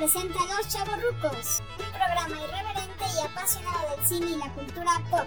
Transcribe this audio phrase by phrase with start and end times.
[0.00, 5.26] presenta Los Chavorrucos, un programa irreverente y apasionado del cine y la cultura pop,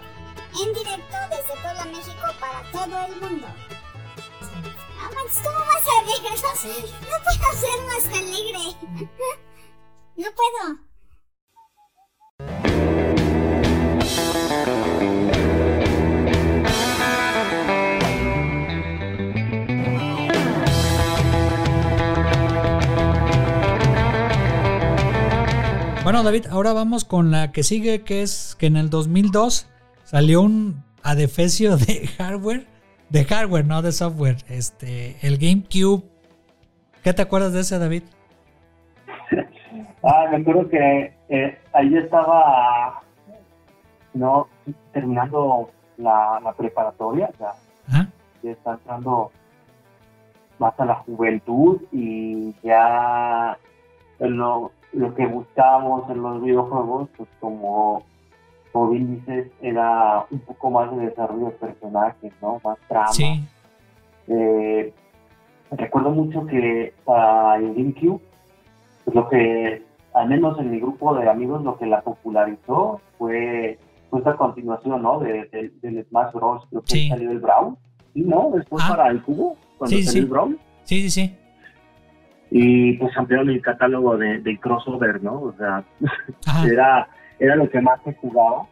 [0.60, 3.48] en directo desde Puebla, México para todo el mundo.
[5.14, 6.30] Max, ¿cómo vas a alegre?
[6.42, 9.10] No, no puedo ser más alegre.
[10.16, 10.93] No puedo.
[26.04, 29.70] Bueno, David, ahora vamos con la que sigue, que es que en el 2002
[30.04, 32.68] salió un adefesio de hardware,
[33.10, 36.04] de hardware, no de software, este, el GameCube.
[37.06, 38.04] ¿Qué te acuerdas de ese, David?
[40.04, 43.02] ah, me acuerdo que eh, ahí estaba,
[44.14, 44.50] no,
[44.92, 48.10] terminando la, preparatoria, o sea,
[48.44, 49.32] ya está entrando
[50.60, 53.58] más a la juventud y ya
[54.30, 58.04] lo lo que buscábamos en los videojuegos, pues como,
[58.72, 62.62] como bien dices, era un poco más de desarrollo de personajes, ¿no?
[62.64, 63.12] Más trama.
[63.12, 63.44] Sí.
[64.28, 64.94] Eh,
[65.72, 68.22] recuerdo mucho que para el GameCube,
[69.04, 73.80] pues lo que, al menos en mi grupo de amigos, lo que la popularizó fue
[74.10, 75.20] pues la continuación, ¿no?
[75.20, 76.68] De, del Smash Bros.
[76.70, 77.76] Creo que salió el Brawl.
[78.14, 78.52] ¿Sí, no?
[78.54, 78.96] Después ah.
[78.96, 80.60] para el cubo, cuando salió el Brawl.
[80.84, 81.38] Sí, sí, sí
[82.56, 85.42] y pues ampliaron el catálogo de, de crossover, ¿no?
[85.42, 85.84] O sea,
[86.72, 87.08] era,
[87.40, 88.68] era lo que más se jugaba.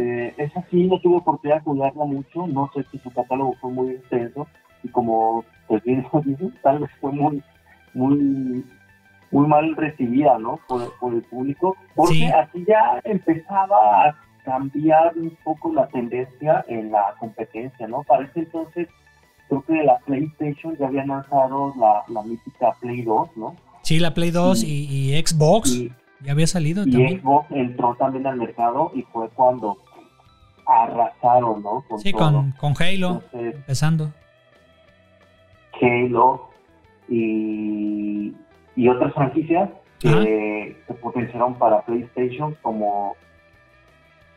[0.00, 3.72] Eh, esa sí no tuve oportunidad de jugarla mucho, no sé si su catálogo fue
[3.72, 4.46] muy extenso
[4.84, 6.06] y como pues bien
[6.62, 7.42] tal vez fue muy,
[7.94, 8.64] muy,
[9.32, 10.60] muy mal recibida, ¿no?
[10.68, 17.14] Por, el público, porque así ya empezaba a cambiar un poco la tendencia en la
[17.18, 18.04] competencia, ¿no?
[18.04, 18.88] Para ese entonces
[19.48, 23.56] creo que la PlayStation ya había lanzado la, la mítica Play 2, ¿no?
[23.82, 25.84] Sí, la Play 2 y, Xbox
[26.20, 27.20] ya había salido y también.
[27.20, 29.78] Xbox entró también al mercado y fue cuando
[30.66, 31.84] arrasaron, ¿no?
[31.98, 34.12] sí, con, con, Halo, empezando.
[35.80, 36.50] Halo
[37.08, 38.34] y,
[38.76, 43.16] y otras franquicias que se potenciaron para PlayStation como,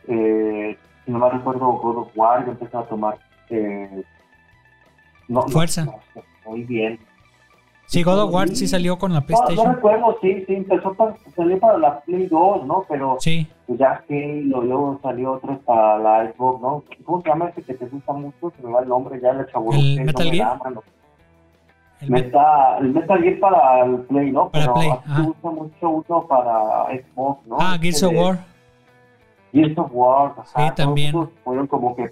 [0.08, 3.18] eh, si no me recuerdo, God of War, ya empezó a tomar
[3.50, 4.02] eh,
[5.48, 5.86] Fuerza.
[6.46, 6.98] muy bien.
[7.92, 9.66] Sí, God of War sí salió con la PlayStation.
[9.66, 12.86] No, recuerdo, sí, sí, empezó para, salió para la Play 2, ¿no?
[12.88, 13.46] Pero sí.
[13.66, 16.82] pues ya que luego salió otro para la Xbox, ¿no?
[17.04, 18.50] ¿Cómo se llama ese que te gusta mucho?
[18.56, 19.74] Se me va el nombre ya, la chavo.
[19.74, 20.58] ¿El Metal Gear?
[22.00, 24.48] el, Metal, Metal Gear para el Play, ¿no?
[24.50, 27.56] Pero Play, me gusta mucho uno para Xbox, ¿no?
[27.60, 28.38] Ah, Gears of War.
[29.52, 31.14] Gears of War, Sí, también.
[31.44, 32.08] Fueron como que,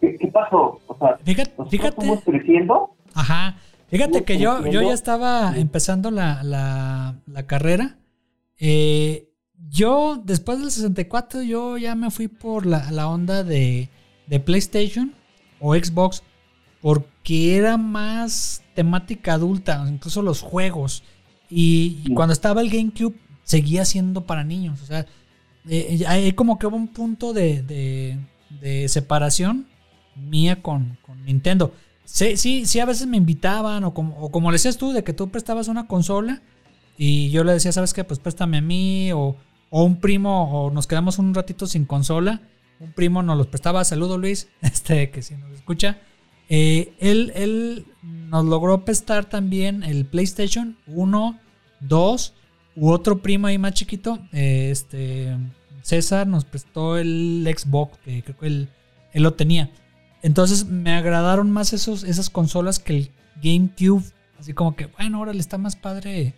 [0.00, 0.80] ¿Qué, pasó?
[0.86, 2.90] O sea, fíjate, ¿estamos creciendo?
[3.14, 3.56] Ajá.
[3.88, 7.96] Fíjate que yo, yo ya estaba empezando la, la, la carrera.
[8.58, 9.28] Eh,
[9.68, 13.88] yo, después del 64, yo ya me fui por la, la onda de,
[14.26, 15.14] de, PlayStation
[15.60, 16.22] o Xbox,
[16.80, 21.04] porque era más temática adulta, incluso los juegos.
[21.48, 24.82] Y, cuando estaba el GameCube, seguía siendo para niños.
[24.82, 25.06] O sea,
[25.68, 28.18] eh, hay como que hubo un punto de, de,
[28.60, 29.66] de separación
[30.16, 31.72] mía con, Nintendo.
[32.04, 35.02] Sí, sí, sí, a veces me invitaban, o como, o como le decías tú, de
[35.02, 36.42] que tú prestabas una consola
[36.96, 38.04] y yo le decía, ¿sabes qué?
[38.04, 39.36] Pues préstame a mí, o,
[39.70, 42.40] un primo, o nos quedamos un ratito sin consola.
[42.78, 45.98] Un primo nos los prestaba, saludo Luis, este, que si nos escucha.
[46.48, 51.40] Eh, él, él nos logró prestar también el PlayStation 1,
[51.80, 52.34] 2,
[52.76, 55.36] u otro primo ahí más chiquito, eh, este,
[55.82, 58.68] César nos prestó el Xbox, que creo que él,
[59.12, 59.70] él lo tenía.
[60.26, 63.10] Entonces me agradaron más esos, esas consolas que el
[63.40, 64.02] GameCube.
[64.40, 66.34] Así como que, bueno, ahora le está más padre,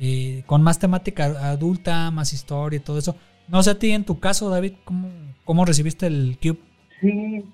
[0.00, 3.16] eh, con más temática adulta, más historia y todo eso.
[3.46, 5.10] No sé a ti en tu caso, David, ¿cómo,
[5.44, 6.58] cómo recibiste el Cube?
[7.02, 7.44] Sí,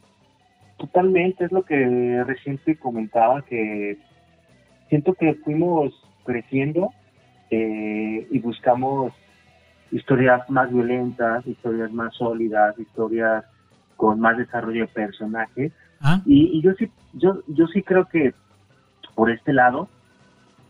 [0.78, 1.46] totalmente.
[1.46, 3.98] Es lo que recién te comentaba, que
[4.88, 5.92] siento que fuimos
[6.24, 6.90] creciendo
[7.50, 9.12] eh, y buscamos
[9.90, 13.44] historias más violentas, historias más sólidas, historias
[13.96, 15.72] con más desarrollo de personajes.
[16.00, 16.20] Ah.
[16.26, 18.34] Y, yo sí, yo, yo sí creo que
[19.14, 19.88] por este lado,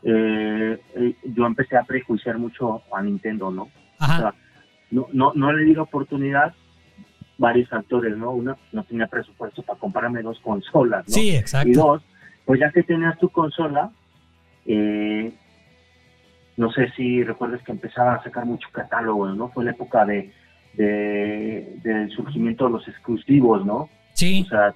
[0.03, 3.63] eh, eh, yo empecé a prejuiciar mucho a Nintendo, ¿no?
[4.01, 4.35] O sea,
[4.91, 6.55] no, no, no le di la oportunidad
[7.39, 8.33] varios factores, ¿no?
[8.33, 11.15] Uno, no tenía presupuesto para comprarme dos consolas, ¿no?
[11.15, 11.69] Sí, exacto.
[11.69, 12.03] Y dos,
[12.45, 13.91] pues ya que tenías tu consola,
[14.67, 15.33] eh,
[16.57, 19.49] no sé si recuerdas que empezaban a sacar mucho catálogo, ¿no?
[19.49, 20.33] Fue la época de
[20.77, 23.89] del surgimiento de los exclusivos, ¿no?
[24.13, 24.43] Sí.
[24.47, 24.75] O sea,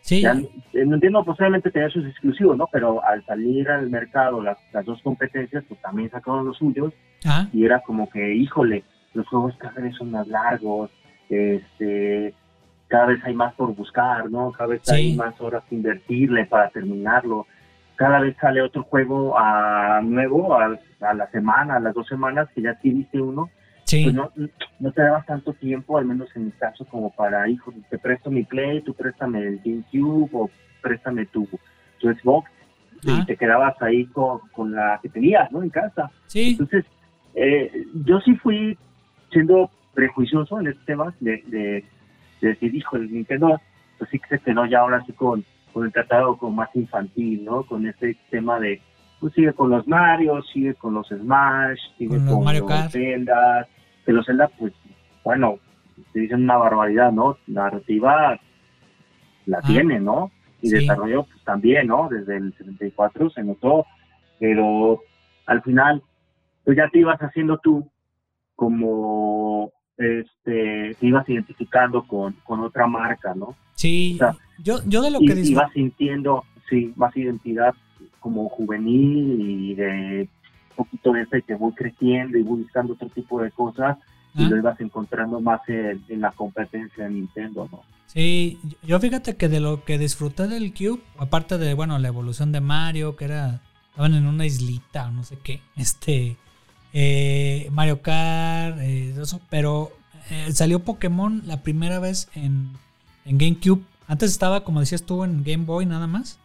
[0.00, 0.22] Sí.
[0.22, 0.34] Ya,
[0.72, 2.66] entiendo, posiblemente tenía sus exclusivos, ¿no?
[2.72, 6.94] Pero al salir al mercado las, las dos competencias, pues también sacaron los suyos.
[7.26, 7.46] Ah.
[7.52, 10.90] Y era como que, híjole, los juegos cada vez son más largos,
[11.28, 12.32] este,
[12.88, 14.52] cada vez hay más por buscar, ¿no?
[14.52, 17.46] Cada vez hay más horas que invertirle para terminarlo.
[17.96, 20.78] Cada vez sale otro juego a nuevo a,
[21.14, 23.50] la semana, a las dos semanas que ya adquiriste uno.
[23.88, 24.04] Sí.
[24.04, 24.30] Pues no,
[24.80, 28.30] no te dabas tanto tiempo, al menos en mi caso, como para, hijo, te presto
[28.30, 30.50] mi Play, tú préstame el GameCube o
[30.82, 31.48] préstame tu,
[31.98, 32.50] tu Xbox.
[33.02, 35.62] Y te quedabas ahí con, con la que tenías, ¿no?
[35.62, 36.10] En casa.
[36.26, 36.50] Sí.
[36.50, 36.84] Entonces,
[37.34, 38.76] eh, yo sí fui
[39.32, 41.84] siendo prejuicioso en este tema de, de,
[42.42, 43.58] decir, hijo, el Nintendo,
[43.96, 47.44] pues sí que se quedó ya ahora sí con, con el tratado como más infantil,
[47.44, 47.62] ¿no?
[47.62, 48.82] Con este tema de,
[49.20, 53.68] pues sigue con los Mario, sigue con los Smash, sigue con, los, Mario Zelda,
[54.08, 54.72] que los Zelda, pues,
[55.22, 55.58] bueno,
[56.14, 57.36] se dicen una barbaridad, ¿no?
[57.46, 58.40] La narrativa
[59.44, 59.66] la ah.
[59.66, 60.32] tiene, ¿no?
[60.62, 62.08] Y desarrollo, pues también, ¿no?
[62.10, 63.84] Desde el 74 se notó,
[64.40, 65.02] pero
[65.44, 66.02] al final,
[66.64, 67.86] pues ya te ibas haciendo tú
[68.56, 73.56] como este te ibas identificando con, con otra marca, ¿no?
[73.74, 74.18] Sí,
[74.64, 77.74] yo, yo de lo que y, ibas sintiendo, sí, más identidad
[78.20, 80.28] como juvenil y de
[80.78, 83.98] poquito de esta y que voy creciendo y voy buscando otro tipo de cosas
[84.34, 84.48] y ah.
[84.48, 87.82] lo ibas encontrando más en, la competencia de Nintendo, ¿no?
[88.06, 92.52] Sí, yo fíjate que de lo que disfruté del Cube, aparte de, bueno, la evolución
[92.52, 93.60] de Mario, que era,
[93.90, 96.36] estaban en una islita o no sé qué, este,
[96.94, 99.92] eh, Mario Kart, eh, eso, pero
[100.30, 102.70] eh, salió Pokémon la primera vez en,
[103.26, 103.82] GameCube.
[104.06, 106.38] Antes estaba, como decías tú, en Game Boy nada más.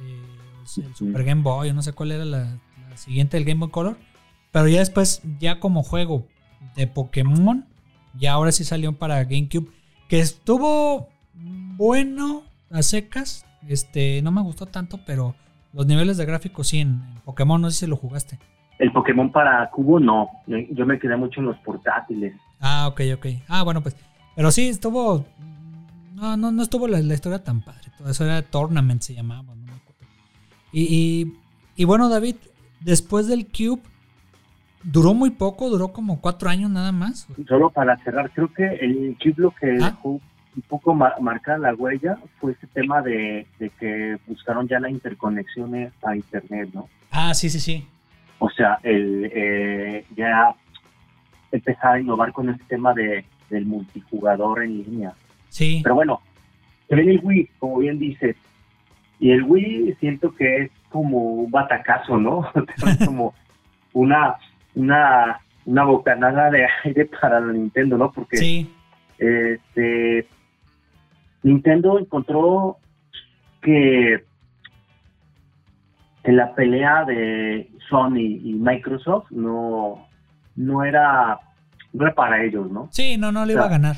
[0.00, 2.58] el Super Game Boy, no sé cuál era la,
[2.96, 3.96] siguiente del Game Boy Color.
[4.52, 6.26] Pero ya después, ya como juego
[6.76, 7.66] de Pokémon,
[8.14, 9.70] ya ahora sí salió para GameCube.
[10.08, 11.08] Que estuvo
[11.76, 13.46] bueno a secas.
[13.68, 15.34] Este, no me gustó tanto, pero
[15.72, 18.38] los niveles de gráficos sí en Pokémon, no sé si lo jugaste.
[18.78, 22.34] El Pokémon para cubo no, yo me quedé mucho en los portátiles.
[22.60, 23.26] Ah, ok, ok.
[23.48, 23.96] Ah, bueno, pues,
[24.34, 25.24] pero sí estuvo,
[26.14, 27.90] no, no, no estuvo la, historia tan padre.
[27.98, 30.06] Todo eso era Tournament, se llamaba, no me acuerdo.
[30.72, 31.32] Y,
[31.76, 32.36] y, bueno, David,
[32.84, 33.82] después del Cube,
[34.82, 37.26] duró muy poco, duró como cuatro años nada más.
[37.48, 39.90] Solo para cerrar, creo que el Cube lo que ah.
[39.90, 40.20] dejó
[40.56, 45.74] un poco marcar la huella fue ese tema de, de que buscaron ya la interconexión
[46.02, 46.88] a Internet, ¿no?
[47.10, 47.88] Ah, sí, sí, sí.
[48.38, 50.54] O sea, el, eh, ya
[51.50, 55.14] empezar a innovar con este tema de, del multijugador en línea.
[55.48, 55.80] Sí.
[55.82, 56.20] Pero bueno,
[56.88, 58.36] el Wii, como bien dices,
[59.18, 62.48] y el Wii siento que es como un batacazo, ¿no?
[63.04, 63.34] como
[63.94, 64.36] una,
[64.76, 68.12] una, una bocanada de aire para la Nintendo, ¿no?
[68.12, 68.72] Porque sí.
[69.18, 70.28] este,
[71.42, 72.76] Nintendo encontró
[73.60, 74.24] que
[76.22, 80.06] en la pelea de Sony y Microsoft no,
[80.54, 81.40] no era,
[81.92, 82.86] no para ellos, ¿no?
[82.92, 83.96] Sí, no, no le iba a ganar.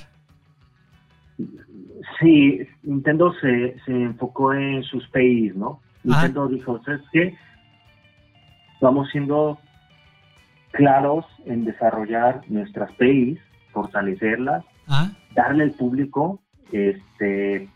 [2.19, 5.83] Sí, Nintendo se, se enfocó en sus países, ¿no?
[6.07, 7.35] Nintendo dijo, ¿sabes qué?
[8.81, 9.59] Vamos siendo
[10.71, 13.43] claros en desarrollar nuestras países,
[13.73, 14.65] fortalecerlas,
[15.35, 16.41] darle al público
[16.73, 17.69] este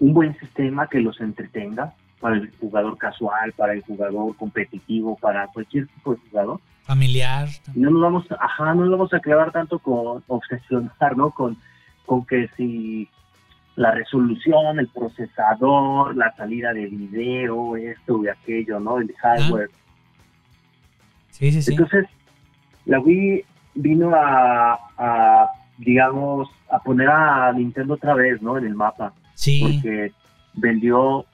[0.00, 5.46] un buen sistema que los entretenga, para el jugador casual, para el jugador competitivo, para
[5.48, 6.60] cualquier tipo de jugador.
[6.82, 7.48] Familiar.
[7.74, 11.30] no nos vamos, ajá, no nos vamos a clavar tanto con obsesionar, ¿no?
[11.30, 11.56] Con,
[12.04, 13.08] con que si
[13.76, 18.98] la resolución, el procesador, la salida de video, esto y aquello, ¿no?
[18.98, 19.70] El hardware.
[21.30, 21.72] Sí, sí, sí.
[21.72, 22.06] Entonces,
[22.84, 28.58] la Wii vino a, a, digamos, a poner a Nintendo otra vez, ¿no?
[28.58, 29.14] En el mapa.
[29.34, 29.62] Sí.
[29.62, 30.12] Porque
[30.54, 31.24] vendió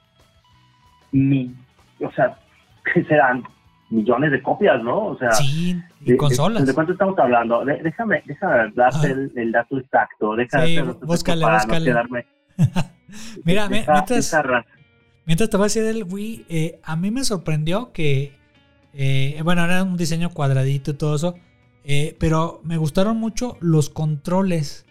[1.12, 1.54] mi,
[2.00, 2.38] o sea,
[2.94, 3.42] que serán
[3.90, 5.06] millones de copias, ¿no?
[5.06, 6.66] O sea, sí, y consolas.
[6.66, 7.64] De, cuánto estamos hablando?
[7.64, 9.30] déjame, déjame darte ah.
[9.36, 10.34] el, dato exacto.
[10.36, 11.94] Déjame sí, búscale, búscale.
[13.44, 14.36] Mira, mientras,
[15.24, 18.36] mientras te voy a decir el Wii, eh, a mí me sorprendió que,
[18.92, 21.34] eh, bueno, era un diseño cuadradito y todo eso,
[21.84, 24.86] eh, pero me gustaron mucho los controles,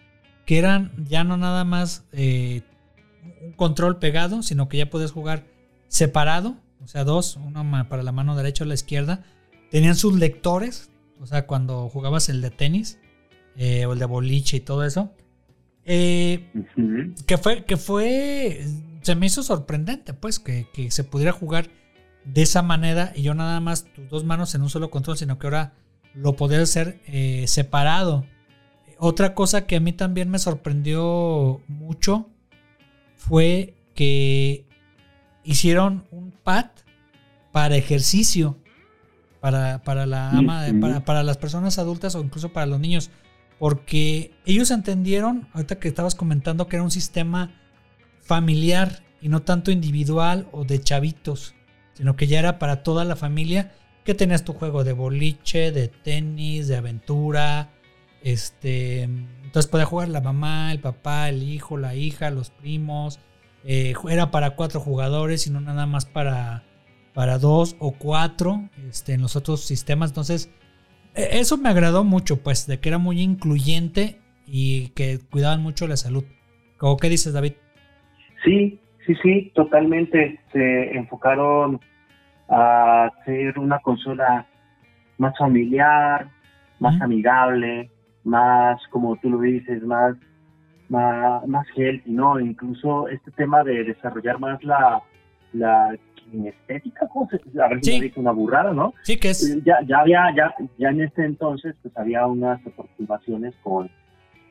[0.46, 5.44] que eran ya no nada más un control pegado, sino que ya puedes jugar
[5.88, 9.24] separado, o sea, dos, uno para la mano derecha o la izquierda.
[9.72, 10.88] Tenían sus lectores,
[11.20, 13.00] o sea, cuando jugabas el de tenis
[13.56, 15.12] eh, o el de boliche y todo eso.
[15.84, 16.48] Eh,
[17.26, 18.64] que fue, que fue,
[19.02, 21.70] se me hizo sorprendente, pues, que, se pudiera jugar
[22.24, 25.40] de esa manera y yo nada más tus dos manos en un solo control, sino
[25.40, 25.74] que ahora
[26.14, 28.24] lo podías hacer eh, separado.
[28.98, 32.28] Otra cosa que a mí también me sorprendió mucho
[33.16, 34.65] fue porque
[35.46, 36.66] hicieron un pad
[37.52, 38.58] para ejercicio
[39.40, 43.10] para, para la ama, para, para, las personas adultas o incluso para los niños.
[43.58, 47.54] Porque ellos entendieron, ahorita que estabas comentando, que era un sistema
[48.20, 51.54] familiar y no tanto individual o de chavitos,
[51.94, 53.72] sino que ya era para toda la familia,
[54.04, 57.70] que tenías tu juego de boliche, de tenis, de aventura,
[58.22, 63.20] este, entonces podía jugar la mamá, el papá, el hijo, la hija, los primos,
[63.66, 66.62] eh, era para cuatro jugadores y no nada más para,
[67.14, 70.52] para dos o cuatro este, en los otros sistemas, entonces
[71.16, 75.88] e, eso me agradó mucho, pues, de que era muy incluyente y que cuidaban mucho
[75.88, 76.24] la salud.
[76.78, 77.54] ¿Cómo qué dices, David?
[78.44, 80.38] Sí, sí, sí, totalmente.
[80.52, 81.80] Se enfocaron
[82.48, 84.46] a hacer una consola
[85.18, 86.28] más familiar,
[86.78, 87.90] más amigable,
[88.24, 90.16] más, como tú lo dices, más,
[90.88, 92.38] más, más healthy, ¿no?
[92.40, 95.02] Incluso este tema de desarrollar más la,
[95.52, 98.94] la kinestética, ¿cómo se A ver si me dice una burrada, ¿no?
[99.02, 99.64] Sí, que es.
[99.64, 103.90] Ya, ya había, ya, ya en este entonces, pues había unas aproximaciones con,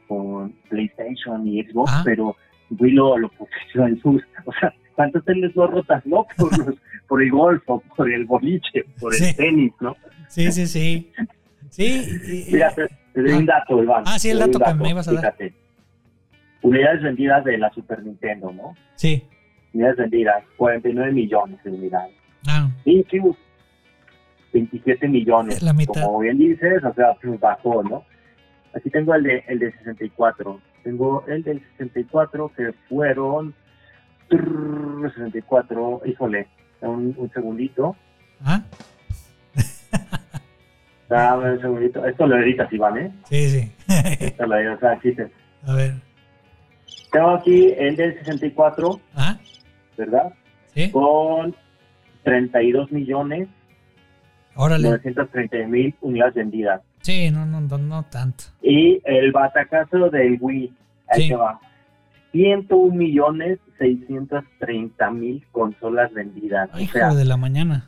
[0.08, 2.36] con PlayStation y Xbox, pero
[2.70, 3.32] Wii lo, lo
[3.76, 6.26] en sus, o sea, ¿cuántos teles no rotas, no?
[6.38, 6.76] Por, los,
[7.08, 9.96] por el golf, o por el boliche, por el tenis, ¿no?
[10.28, 11.12] Sí, sí, sí.
[11.70, 12.48] Sí.
[12.52, 13.60] Mira, te, doy un ah.
[13.60, 14.04] dato, Iván.
[14.08, 15.22] Ah, sí, el dato, que me ibas a dar.
[15.22, 15.65] Fíjate.
[16.66, 18.74] Unidades vendidas de la Super Nintendo, ¿no?
[18.96, 19.24] Sí.
[19.72, 22.16] Unidades vendidas, 49 millones de unidades.
[22.48, 22.68] Ah.
[24.52, 25.62] 27 millones.
[25.62, 26.02] La mitad.
[26.02, 28.04] Como bien dices, o sea, pues bajó, ¿no?
[28.74, 30.60] Aquí tengo el de, el de 64.
[30.84, 33.54] Tengo el del 64 que fueron
[34.30, 36.48] 64, híjole,
[36.82, 37.96] un, un segundito.
[38.44, 38.64] ¿Ah?
[41.10, 42.04] Dame un segundito.
[42.06, 43.12] Esto lo editas, Iván, ¿eh?
[43.30, 43.72] Sí, sí.
[44.20, 45.30] Esto lo editas, aquí te...
[45.68, 46.15] A ver.
[47.16, 49.38] Tengo aquí el del 64, ¿Ah?
[49.98, 50.34] ¿verdad?
[50.74, 50.92] Sí.
[50.92, 51.56] Con
[52.24, 53.48] 32 millones
[54.54, 54.90] Órale.
[54.90, 56.82] 930 mil unidades vendidas.
[57.04, 58.44] Sí, no, no, no, tanto.
[58.62, 60.74] Y el batacazo del Wii,
[61.08, 61.62] ahí se va.
[62.34, 66.70] 101 millones 630 mil consolas vendidas.
[66.74, 67.88] Ay, hijo de la mañana.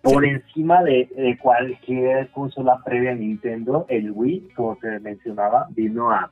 [0.00, 6.30] Por encima de, cualquier consola previa a Nintendo, el Wii, como se mencionaba, vino a,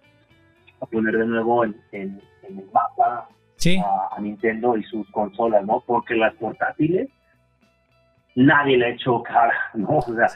[0.85, 2.21] poner de nuevo en, el
[2.73, 3.29] mapa
[4.15, 5.83] a, Nintendo y sus consolas, ¿no?
[5.87, 7.09] Porque las portátiles
[8.37, 9.99] nadie le ha hecho cara, ¿no?
[9.99, 10.29] O sea,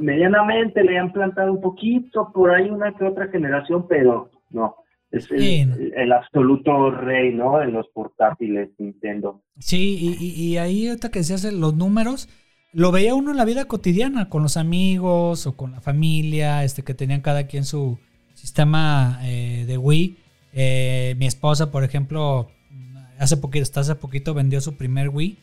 [0.00, 4.76] medianamente le han plantado un poquito por ahí una que otra generación, pero no.
[5.12, 7.62] Es el, absoluto rey, ¿no?
[7.62, 9.40] En los portátiles Nintendo.
[9.58, 12.28] Sí, y, y ahí ahorita que decías los números,
[12.72, 16.82] lo veía uno en la vida cotidiana, con los amigos o con la familia, este
[16.82, 17.98] que tenían cada quien su
[18.36, 20.18] sistema eh, de Wii.
[20.52, 22.48] Eh, mi esposa, por ejemplo,
[23.18, 25.38] hace poquito, hasta hace poquito vendió su primer Wii.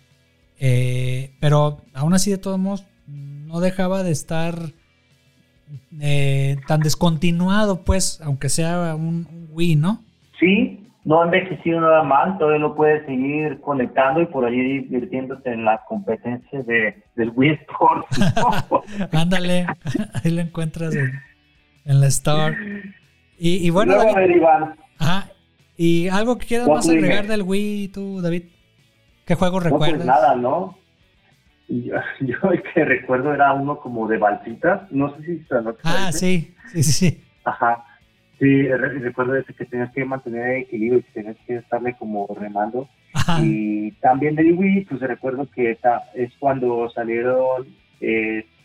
[0.59, 4.55] Eh, pero aún así, de todos modos, no dejaba de estar
[6.67, 10.03] tan descontinuado, pues, aunque sea un, un Wii, ¿no?
[10.39, 15.51] Sí, no ha envejecido nada mal, todavía lo puedes seguir conectando y por allí divirtiéndote
[15.51, 18.07] en las competencias de, del Wii Sports.
[19.11, 19.65] Ándale,
[20.23, 21.11] ahí lo encuentras en,
[21.85, 22.55] la Store.
[23.37, 23.95] Y, y bueno,
[24.99, 25.31] ajá,
[25.75, 28.43] ¿y algo que quieras más agregar del Wii tú, David?
[29.25, 30.05] ¿Qué juego pues recuerdas?
[30.05, 30.77] nada, ¿no?
[31.67, 36.11] Yo, yo, el que recuerdo era uno como de balsitas, no sé si se Ah,
[36.11, 37.23] sí, sí, sí.
[37.43, 37.83] Ajá
[38.43, 42.27] Sí, recuerdo ese que tenías que mantener el equilibrio y que tenías que estarle como
[42.37, 42.89] remando.
[43.41, 47.67] Y también del Wii, pues recuerdo que esa es cuando salieron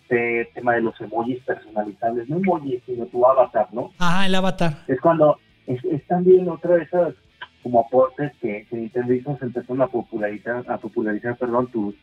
[0.09, 3.93] este tema de los emojis personalizables, no emojis, sino tu avatar, ¿no?
[3.99, 4.73] Ajá, el avatar.
[4.87, 7.15] Es cuando, es, también otra de esas
[7.63, 11.95] como aportes que, Nintendo hizo, se empezaron a popularizar, a popularizar, perdón, tus,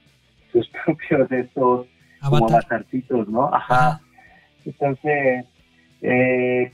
[0.52, 1.88] tus propios estos
[2.22, 3.52] como avatarcitos, ¿no?
[3.54, 4.00] Ajá.
[4.66, 5.46] Entonces,
[6.02, 6.72] eh,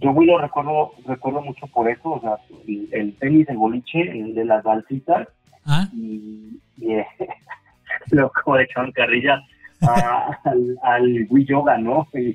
[0.00, 2.38] yo muy lo recuerdo, recuerdo mucho por eso, o sea,
[2.92, 5.28] el, tenis, el boliche, el de las balsitas,
[5.66, 5.88] ¿Ah?
[5.92, 7.06] y, y eh,
[8.12, 8.92] lo como le echaban
[9.80, 12.08] al, al Wii Yoga, ¿no?
[12.12, 12.34] sí,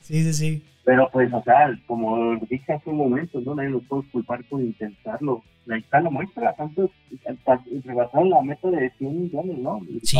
[0.00, 0.62] sí, sí.
[0.84, 3.56] Pero pues, o sea, como dije hace un momento, ¿no?
[3.56, 5.42] Nadie nos puede culpar por intentarlo.
[5.68, 6.88] Ahí está la muestra, tanto
[7.84, 9.80] rebasaron la meta de 100 millones, ¿no?
[10.04, 10.18] Sí.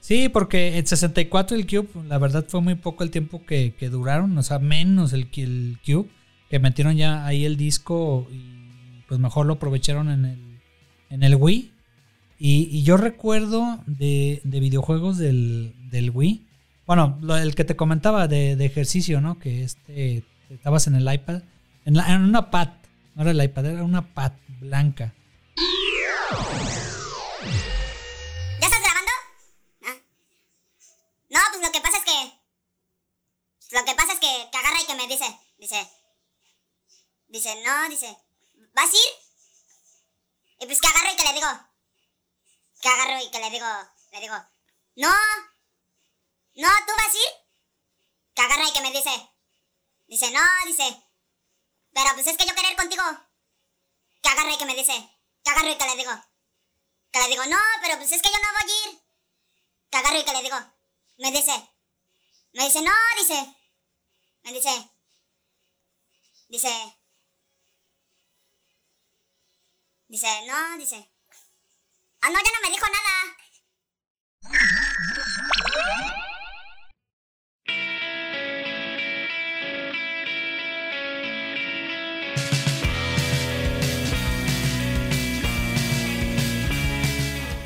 [0.00, 4.36] Sí, porque el 64 el Cube, la verdad fue muy poco el tiempo que, duraron,
[4.36, 6.08] o sea, menos el, el Cube,
[6.50, 10.38] que metieron ya ahí el disco y pues mejor lo aprovecharon en el,
[11.10, 11.71] en el Wii.
[12.44, 16.44] Y, yo recuerdo de, videojuegos del, Wii,
[16.86, 19.38] bueno, el que te comentaba de, ejercicio, ¿no?
[19.38, 21.42] Que este, estabas en el iPad,
[21.84, 22.70] en, una pad,
[23.14, 25.14] No era el iPad, era una pad blanca.
[28.60, 29.12] ¿Ya estás grabando?
[29.84, 29.94] ¿Ah?
[31.30, 33.76] No, pues lo que pasa es que.
[33.76, 35.26] Lo que pasa es que, que agarra y que me dice.
[35.60, 35.88] Dice.
[37.28, 38.16] Dice, no, dice.
[38.74, 39.12] ¿Vas a ir?
[40.58, 41.71] Y pues que agarro y que le digo.
[42.82, 43.66] Que agarro y que le digo.
[44.10, 44.34] Le digo.
[44.96, 45.14] No.
[46.54, 47.32] No, ¿tú vas a ir?
[48.34, 49.30] Que agarra y que me dice.
[50.08, 51.02] Dice, no, dice.
[51.92, 53.04] Pero pues es que yo querer contigo.
[54.20, 54.92] Que agarra y que me dice.
[55.44, 56.12] Que agarro y que le digo.
[57.12, 59.02] Que le digo, no, pero pues es que yo no voy a ir.
[59.88, 60.56] Que agarro y que le digo.
[61.18, 61.70] Me dice.
[62.52, 63.56] Me dice, no, dice.
[64.42, 64.90] Me dice.
[66.48, 66.98] Dice.
[70.08, 71.11] Dice, no, dice.
[72.24, 73.12] Ah, no, ya no me dijo nada.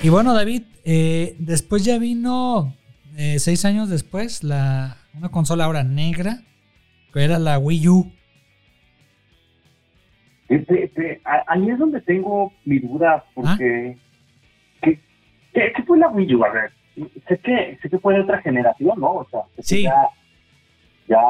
[0.02, 2.74] Y bueno, David, eh, después ya vino,
[3.18, 6.38] eh, seis años después, la, una consola ahora negra,
[7.12, 8.10] que era la Wii U.
[10.48, 13.58] ahí es donde tengo mi duda, porque...
[13.58, 14.05] ¿qué,
[15.74, 16.44] qué, fue la Wii U?
[16.44, 16.72] A ver,
[17.28, 19.12] sé que, sé que fue de otra generación, ¿no?
[19.14, 19.82] O sea, sí.
[19.82, 20.08] ya,
[21.08, 21.20] ya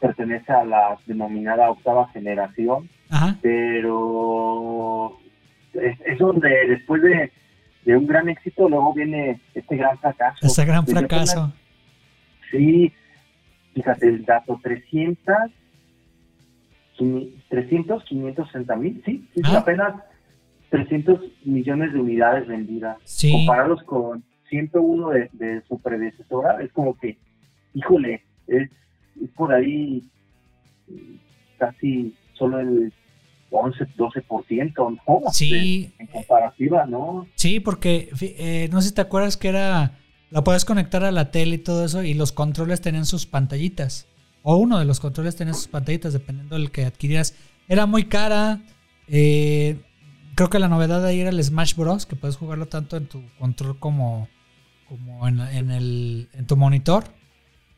[0.00, 2.88] pertenece a la denominada octava generación,
[3.42, 5.16] pero
[5.74, 7.30] es, es donde después de
[7.86, 10.44] de un gran éxito, luego viene este gran fracaso.
[10.44, 11.52] Ese gran fracaso.
[12.50, 12.92] sí,
[13.74, 15.36] fíjate el dato, 300,
[17.48, 19.58] 300, 560 mil, sí, sí ah.
[19.58, 19.94] apenas
[20.70, 22.98] 300 millones de unidades vendidas.
[23.04, 23.32] Sí.
[23.32, 27.18] Comparados con 101 de, de su predecesora, es como que,
[27.74, 28.70] híjole, es,
[29.22, 30.02] es por ahí
[31.58, 32.92] casi solo el
[33.50, 35.20] 11, 12%, ¿no?
[35.32, 35.92] Sí.
[35.98, 37.26] en comparativa, ¿no?
[37.34, 39.98] Sí, porque eh, no sé si te acuerdas que era,
[40.30, 44.06] la puedes conectar a la tele y todo eso y los controles tenían sus pantallitas.
[44.42, 47.34] O uno de los controles tenía sus pantallitas, dependiendo del que adquirías.
[47.68, 48.60] Era muy cara.
[49.08, 49.76] Eh,
[50.36, 52.06] creo que la novedad de ahí era el Smash Bros.
[52.06, 54.28] Que puedes jugarlo tanto en tu control como,
[54.88, 57.02] como en, en, el, en tu monitor.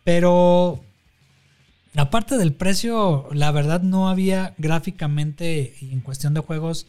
[0.04, 0.82] Pero
[1.96, 6.86] Aparte del precio, la verdad no había gráficamente y en cuestión de juegos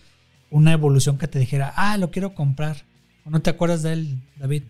[0.52, 2.78] una evolución que te dijera, ah, lo quiero comprar.
[3.26, 4.64] ¿O no te acuerdas de él, David?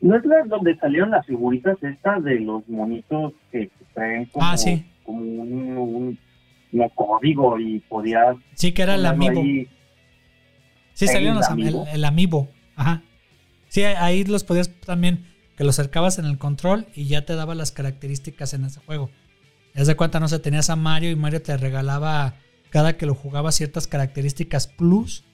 [0.00, 4.56] ¿No es la donde salieron las figuritas estas de los monitos que traen como, ah,
[4.56, 4.84] sí.
[5.04, 6.18] como un,
[6.94, 8.36] código y podías...
[8.54, 9.42] Sí, que era el amiibo.
[10.94, 12.48] sí, salieron los, el, el amiibo.
[12.76, 13.02] Ajá.
[13.68, 17.54] Sí, ahí los podías también que lo acercabas en el control y ya te daba
[17.54, 19.10] las características en ese juego.
[19.74, 22.34] Ya de cuenta, no sé, tenías a Mario y Mario te regalaba
[22.70, 25.24] cada que lo jugaba ciertas características plus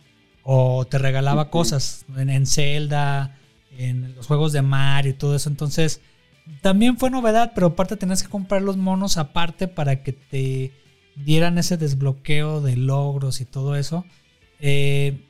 [0.43, 3.39] o te regalaba cosas en, en, Zelda,
[3.77, 5.51] en los juegos de Mario y todo eso.
[5.51, 6.01] Entonces,
[6.63, 10.73] también fue novedad, pero aparte tenías que comprar los monos aparte para que te
[11.25, 14.05] dieran ese desbloqueo de logros y todo eso.
[14.61, 15.25] Eh,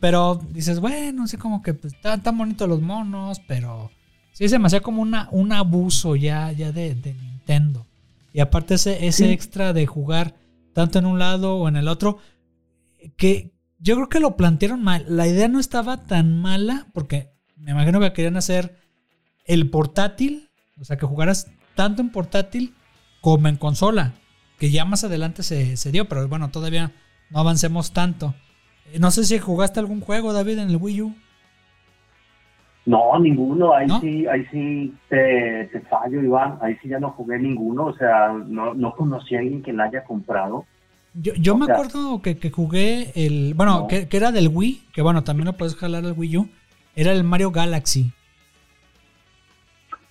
[0.00, 3.90] pero dices, bueno, así como que pues, están tan bonitos los monos, pero
[4.34, 7.86] Sí, se me hacía como una, un abuso ya, ya de, Nintendo.
[8.32, 10.34] Y aparte ese, ese extra de jugar
[10.72, 12.18] tanto en un lado o en el otro,
[13.16, 15.06] que yo creo que lo plantearon mal.
[15.08, 18.76] La idea no estaba tan mala, porque me imagino que querían hacer
[19.44, 22.74] el portátil, o sea, que jugaras tanto en portátil
[23.20, 24.14] como en consola,
[24.58, 26.92] que ya más adelante se, se dio, pero bueno, todavía
[27.30, 28.34] no avancemos tanto.
[28.92, 31.14] Eh, no sé si jugaste algún juego, David, en el Wii U.
[32.86, 37.86] No, ninguno, ahí sí, ahí sí te, fallo, Iván, ahí sí ya no jugué ninguno,
[37.86, 40.66] o sea, no, no conocí a alguien que la haya comprado.
[41.14, 45.46] Yo, yo me acuerdo que, jugué el, bueno, que, era del Wii, que bueno, también
[45.46, 46.48] lo puedes jalar al Wii U,
[46.94, 48.12] era el Mario Galaxy.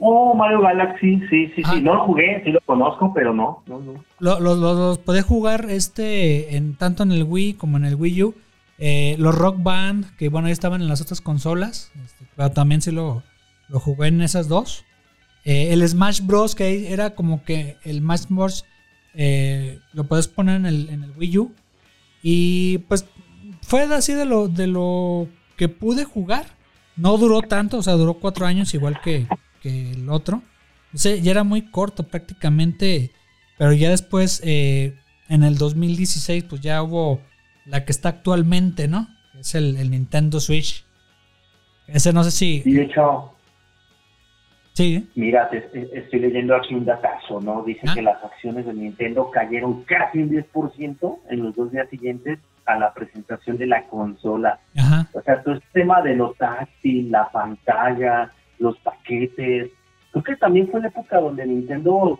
[0.05, 1.79] Oh, Mario Galaxy, sí, sí, sí, ah.
[1.81, 4.03] no lo jugué, sí lo conozco, pero no, no, no.
[4.19, 8.23] Los lo, lo, podés jugar este, en, tanto en el Wii como en el Wii
[8.23, 8.35] U.
[8.79, 11.93] Eh, los Rock Band, que bueno, ahí estaban en las otras consolas.
[12.03, 13.23] Este, pero también sí lo,
[13.69, 14.83] lo jugué en esas dos.
[15.45, 16.53] Eh, el Smash Bros.
[16.53, 18.65] que era como que el Smash Bros.
[19.13, 21.53] Eh, lo puedes poner en el, en el Wii U.
[22.21, 23.05] Y pues
[23.61, 26.45] fue así de lo, de lo que pude jugar.
[26.97, 29.27] No duró tanto, o sea, duró cuatro años igual que,
[29.63, 30.43] que el otro.
[30.93, 33.09] O sea, ya era muy corto prácticamente.
[33.57, 37.21] Pero ya después, en el 2016, pues ya hubo
[37.65, 39.07] la que está actualmente, ¿no?
[39.39, 40.85] Es el, Nintendo Switch.
[41.87, 42.61] Ese no sé si.
[42.61, 43.33] De hecho,
[44.73, 45.07] Sí.
[45.13, 47.61] Mira, estoy leyendo aquí un datazo, ¿no?
[47.63, 47.93] Dice ah.
[47.93, 52.79] que las acciones de Nintendo cayeron casi un 10% en los dos días siguientes a
[52.79, 54.59] la presentación de la consola.
[55.13, 59.71] O sea, todo este tema de lo táctil, la pantalla, los paquetes.
[60.11, 62.19] Creo que también fue la época donde Nintendo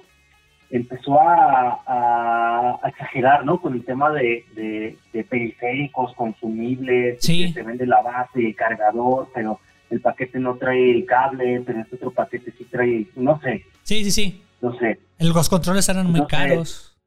[0.69, 3.62] empezó a, exagerar, ¿no?
[3.62, 9.60] Con el tema de, de, periféricos consumibles, que se vende la base, el cargador, pero
[9.89, 13.63] el paquete no trae el cable, pero este otro paquete sí trae, no sé.
[13.84, 14.43] Sí, sí, sí.
[14.62, 15.00] No sé.
[15.19, 16.98] Los controles eran muy caros.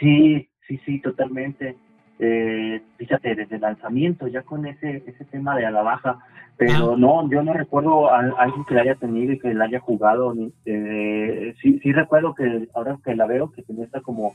[0.00, 1.76] Sí, sí, sí, totalmente.
[2.20, 6.18] Eh, fíjate, desde el lanzamiento, ya con ese ese tema de a la baja,
[6.56, 6.96] pero ah.
[6.98, 10.34] no, yo no recuerdo a, alguien que la haya tenido y que la haya jugado.
[10.64, 14.34] Eh, sí, sí recuerdo que ahora que la veo, que tenía esta como,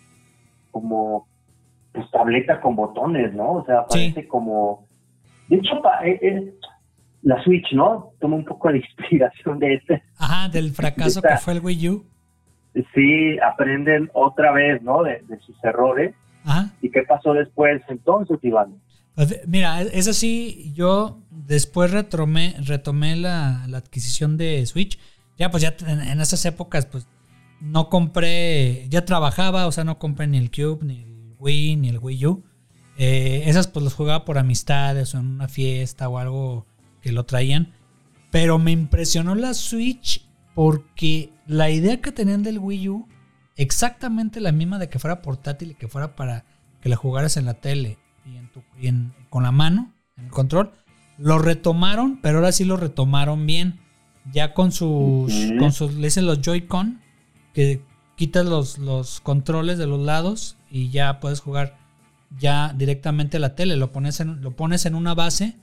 [0.72, 1.28] como
[1.92, 3.56] pues, tableta con botones, ¿no?
[3.56, 4.88] O sea, parece como...
[5.50, 6.54] De hecho, eh,
[7.24, 8.12] la Switch, ¿no?
[8.22, 10.04] Toma un poco de inspiración de este.
[10.18, 12.06] Ajá, del fracaso que fue el Wii U.
[12.96, 15.04] Sí, aprenden otra vez, ¿no?
[15.04, 16.16] de sus errores
[16.82, 18.76] ¿Y qué pasó después entonces, Iván?
[19.16, 25.00] Pues, mira, es así, yo después retomé, retomé la, adquisición de Switch.
[25.38, 27.08] Ya, pues ya en, esas épocas, pues
[27.60, 31.90] no compré, ya trabajaba, o sea, no compré ni el Cube, ni el Wii, ni
[31.90, 32.44] el Wii U.
[32.98, 36.68] Eh, esas pues los jugaba por amistades o en una fiesta o algo
[37.02, 37.74] que lo traían.
[38.32, 43.08] Pero me impresionó la Switch porque la idea que tenían del Wii U
[43.56, 46.46] exactamente la misma de que fuera portátil y que fuera para
[46.82, 50.72] que la jugaras en la tele y, en con la mano, en el control.
[51.18, 53.80] Lo retomaron, pero ahora sí lo retomaron bien.
[54.32, 57.02] Ya con sus, con sus, le dicen los Joy-Con,
[57.54, 57.82] que
[58.16, 61.78] quitas los, los controles de los lados y ya puedes jugar
[62.40, 63.76] ya directamente a la tele.
[63.76, 65.58] Lo pones en, lo pones en una base,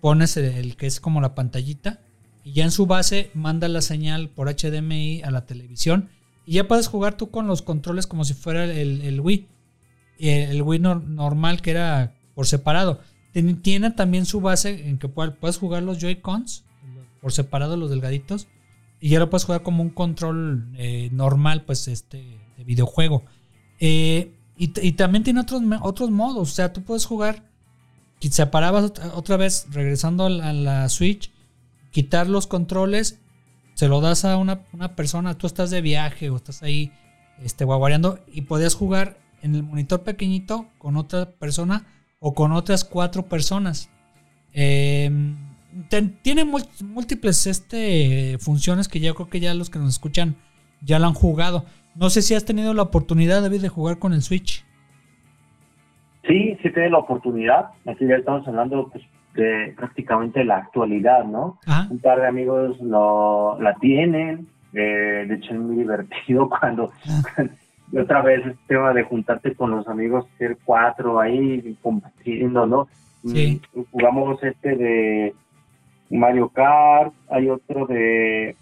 [0.00, 2.00] pones el que es como la pantallita,
[2.42, 6.10] y ya en su base manda la señal por HDMI a la televisión
[6.46, 9.48] y ya puedes jugar tú con los controles como si fuera el, el Wii.
[10.18, 13.00] El, Wii normal que era por separado.
[13.62, 16.64] Tiene también su base en que puedes jugar los Joy-Cons
[17.20, 18.46] por separado, los delgaditos.
[19.00, 23.24] Y ya lo puedes jugar como un control eh, normal, pues este, de videojuego.
[23.80, 26.50] Eh, y, también tiene otros, otros modos.
[26.50, 27.44] O sea, tú puedes jugar.
[28.20, 31.30] Separabas otra vez, regresando a la Switch,
[31.90, 33.18] quitar los controles
[33.76, 34.64] se lo das a una,
[34.96, 36.92] persona, tú estás de viaje o estás ahí
[37.42, 41.84] este, guaguareando y podías jugar en el monitor pequeñito con otra persona
[42.18, 43.92] o con otras cuatro personas.
[44.54, 45.36] Em,
[46.22, 50.36] tiene múltiples este, funciones que yo creo que ya los que nos escuchan
[50.80, 51.66] ya lo han jugado.
[51.94, 54.64] No sé si has tenido la oportunidad, David, de jugar con el Switch.
[56.26, 57.72] Sí, sí tiene la oportunidad.
[57.84, 59.04] Aquí ya estamos hablando pues,
[59.36, 61.58] de prácticamente la actualidad, ¿no?
[61.90, 66.90] Un par de amigos lo, la tienen, eh, de hecho es muy divertido cuando,
[67.96, 72.88] otra vez el tema de juntarte con los amigos, ser cuatro ahí compartiendo, ¿no?
[73.24, 73.60] Sí.
[73.90, 75.34] Jugamos este de
[76.10, 78.56] Mario Kart, hay otro de,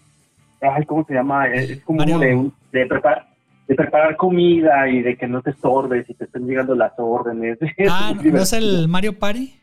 [0.61, 1.49] ay, ¿cómo se llama?
[1.49, 3.35] Es, como de, de preparar
[3.67, 7.59] de preparar comida y de que no te estorbes y te estén llegando las órdenes.
[7.89, 9.55] Ah, ¿no es el Mario Party?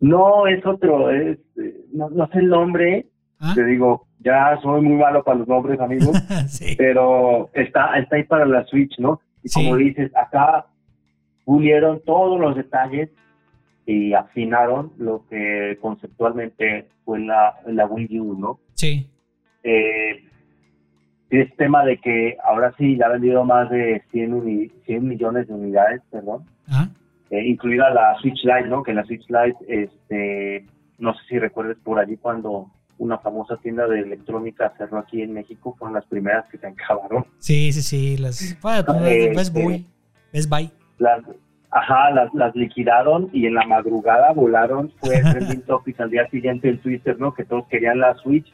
[0.00, 1.38] No, es otro, es,
[1.92, 3.06] no, sé el nombre,
[3.40, 3.52] ¿Ah?
[3.54, 6.16] te digo, ya soy muy malo para los nombres, amigos,
[6.78, 9.20] pero está, está ahí para la Switch, ¿no?
[9.42, 10.66] Y como dices, acá
[11.44, 13.10] pulieron todos los detalles
[13.86, 18.58] y afinaron lo que conceptualmente fue la, la Wii U, ¿no?
[18.74, 19.08] Sí.
[19.62, 20.24] Eh,
[21.30, 25.54] es tema de que ahora sí ya ha vendido más de 100, 100 millones de
[25.54, 26.44] unidades, perdón.
[26.68, 26.88] ¿Ah?
[27.30, 28.82] Eh, incluida la Switch Lite, ¿no?
[28.82, 30.66] Que la Switch Lite, este,
[30.98, 35.34] no sé si recuerdes por allí cuando una famosa tienda de electrónica cerró aquí en
[35.34, 37.26] México, fueron las primeras que se acabaron.
[37.38, 39.86] Sí, sí, sí, las Best Buy,
[40.32, 40.70] Best Buy.
[40.98, 41.22] Las,
[41.70, 46.68] ajá, las, las liquidaron y en la madrugada volaron, fue trending topic al día siguiente
[46.68, 47.34] en Twitter, ¿no?
[47.34, 48.50] Que todos querían la Switch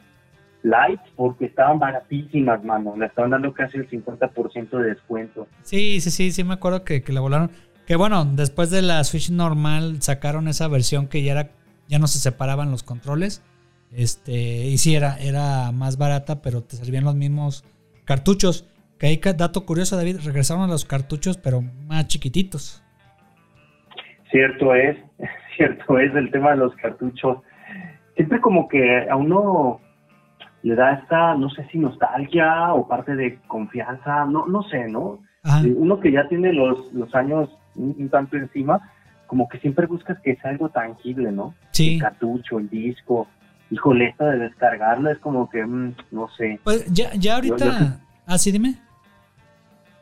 [0.63, 5.47] Lite porque estaban baratísimas, mano, le estaban dando casi el 50% de descuento.
[5.61, 7.51] Sí, sí, sí, sí me acuerdo que, que la volaron.
[7.85, 11.49] Que bueno, después de la Switch normal sacaron esa versión que ya era
[11.87, 13.43] ya no se separaban los controles.
[13.91, 17.63] Este, y sí era, era más barata, pero te servían los mismos
[18.05, 18.69] cartuchos.
[18.97, 22.83] Que hay dato curioso, David, regresaron a los cartuchos, pero más chiquititos.
[24.31, 24.97] Cierto es,
[25.55, 27.37] cierto es el tema de los cartuchos.
[28.15, 29.79] Siempre como que a uno
[30.63, 35.19] le da esta, no sé si nostalgia o parte de confianza, no, no sé, ¿no?
[35.75, 38.91] Uno que ya tiene los, los años un, tanto encima,
[39.27, 41.53] como que siempre buscas que sea algo tangible, ¿no?
[41.71, 41.95] Sí.
[41.95, 43.27] El cartucho, el disco.
[43.69, 46.59] híjole, esto de descargarlo es como que, mm, no sé.
[46.63, 48.75] Pues ya, ya ahorita, ah, sí, dime.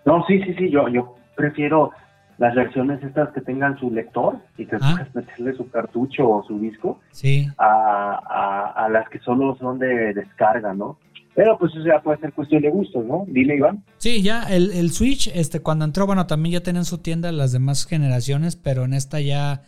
[0.05, 1.91] No, sí, sí, sí, yo, yo prefiero
[2.37, 4.79] las versiones estas que tengan su lector y que ah.
[4.79, 7.47] puedas meterle su cartucho o su disco sí.
[7.57, 10.97] a, a, las que solo son de descarga, ¿no?
[11.33, 13.25] Pero pues ya puede ser cuestión de gustos, ¿no?
[13.27, 13.83] Dile, Iván.
[13.97, 17.51] Sí, ya el, el Switch, este, cuando entró, bueno, también ya tenían su tienda las
[17.51, 19.63] demás generaciones, pero en esta ya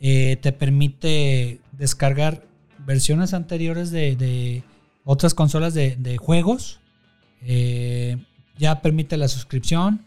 [0.00, 2.42] eh, te permite descargar
[2.86, 4.62] versiones anteriores de, de
[5.04, 6.80] otras consolas de, de juegos.
[7.42, 8.18] Eh,
[8.58, 10.04] ya permite la suscripción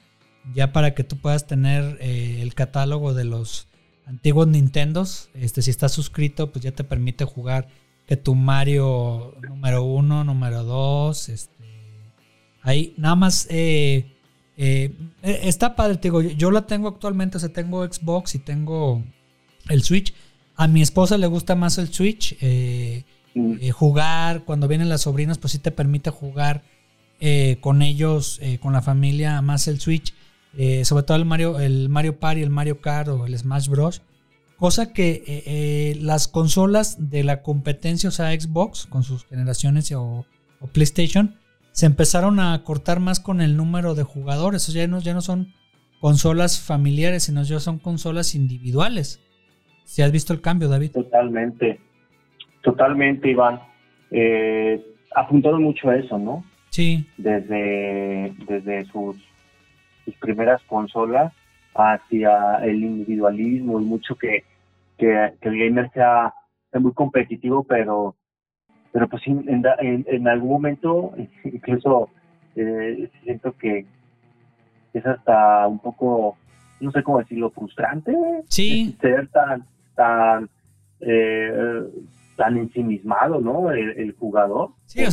[0.54, 3.68] ya para que tú puedas tener eh, el catálogo de los
[4.06, 5.30] antiguos Nintendos.
[5.34, 7.68] Este, si estás suscrito, pues ya te permite jugar
[8.10, 11.64] que tu Mario número uno, número dos, este,
[12.64, 14.16] ahí nada más eh,
[14.58, 19.04] eh, está padre, te digo, yo la tengo actualmente, o sea, tengo Xbox y tengo
[19.68, 20.16] el Switch.
[20.56, 22.36] A mi esposa le gusta más el Switch.
[23.36, 23.70] Mm.
[23.74, 26.64] jugar, cuando vienen las sobrinas, pues sí te permite jugar
[27.62, 30.16] con ellos, con la familia, más el Switch.
[30.58, 34.02] Eh, sobre todo el Mario, el Mario Party, el Mario Kart o el Smash Bros.
[34.60, 39.90] Cosa que eh, eh, las consolas de la competencia, o sea, Xbox con sus generaciones
[39.96, 40.26] o,
[40.74, 41.36] PlayStation,
[41.72, 44.68] se empezaron a cortar más con el número de jugadores.
[44.68, 45.54] O sea, ya no, ya no son
[46.02, 49.22] consolas familiares, sino ya son consolas individuales.
[49.86, 50.92] ¿Si has visto el cambio, David?
[50.92, 51.80] Totalmente,
[52.62, 53.62] totalmente, Iván.
[55.16, 56.44] apuntaron mucho a eso, ¿no?
[56.70, 57.08] Sí.
[57.18, 59.16] Desde, desde sus
[60.20, 61.32] primeras consolas
[61.76, 64.44] hacia el individualismo y mucho que,
[65.00, 66.34] que, el gamer sea,
[66.80, 68.16] muy competitivo, pero
[68.92, 72.10] pero pues en, en, algún momento incluso
[72.56, 73.86] eh, siento que
[74.94, 76.38] es hasta un poco
[76.80, 78.16] no sé cómo decirlo frustrante
[78.48, 78.96] sí.
[79.00, 80.50] ser tan tan
[81.02, 81.84] eh,
[82.36, 85.04] tan ensimismado no el, jugador sí,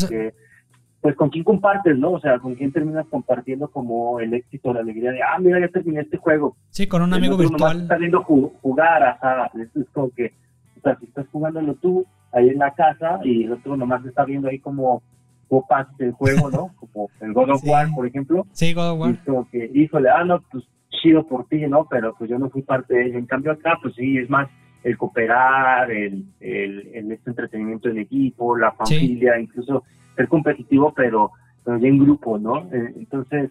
[1.07, 2.15] pues con quién compartes, ¿no?
[2.15, 5.69] O sea, con quién terminas compartiendo como el éxito, la alegría de, ah, mira, ya
[5.69, 6.57] terminé este juego.
[6.71, 7.83] Sí, con un amigo virtual.
[7.83, 10.33] Estás viendo jugar, ajá, es como que,
[10.77, 14.25] o sea, si estás jugándolo tú ahí en la casa y el otro nomás está
[14.25, 15.01] viendo ahí como
[15.47, 16.75] copas del juego, ¿no?
[16.81, 18.45] Como el God of War, por ejemplo.
[18.51, 19.11] Sí, God of War.
[19.13, 21.87] Y como que, híjole, ah, no, pues chido por ti, ¿no?
[21.89, 23.19] Pero pues yo no fui parte de ello.
[23.19, 24.49] En cambio acá, pues sí, es más
[24.83, 29.85] el cooperar, el, el, el este entretenimiento en equipo, la familia, incluso
[30.17, 31.31] ser competitivo, pero,
[31.65, 32.69] pero ya en grupo, ¿no?
[32.73, 33.51] Eh, entonces,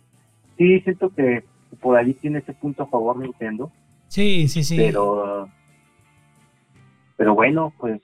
[0.57, 1.43] sí, siento que
[1.81, 3.71] por ahí tiene ese punto a favor Nintendo.
[4.07, 4.77] Sí, sí, sí.
[4.77, 5.49] Pero,
[7.17, 8.01] pero bueno, pues.